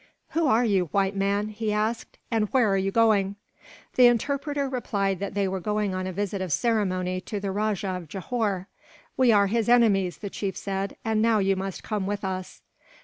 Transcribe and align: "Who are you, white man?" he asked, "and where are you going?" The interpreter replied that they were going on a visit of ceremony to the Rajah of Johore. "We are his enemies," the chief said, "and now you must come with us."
"Who 0.29 0.47
are 0.47 0.65
you, 0.65 0.85
white 0.85 1.15
man?" 1.15 1.49
he 1.49 1.71
asked, 1.71 2.17
"and 2.31 2.45
where 2.51 2.67
are 2.67 2.75
you 2.75 2.89
going?" 2.89 3.35
The 3.97 4.07
interpreter 4.07 4.67
replied 4.67 5.19
that 5.19 5.35
they 5.35 5.47
were 5.47 5.59
going 5.59 5.93
on 5.93 6.07
a 6.07 6.11
visit 6.11 6.41
of 6.41 6.51
ceremony 6.51 7.21
to 7.21 7.39
the 7.39 7.51
Rajah 7.51 7.97
of 7.97 8.07
Johore. 8.07 8.65
"We 9.15 9.31
are 9.31 9.45
his 9.45 9.69
enemies," 9.69 10.17
the 10.17 10.31
chief 10.31 10.57
said, 10.57 10.97
"and 11.05 11.21
now 11.21 11.37
you 11.37 11.55
must 11.55 11.83
come 11.83 12.07
with 12.07 12.25
us." 12.25 12.63